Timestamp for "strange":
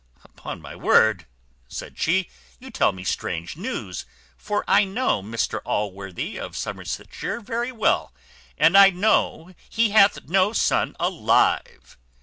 3.03-3.55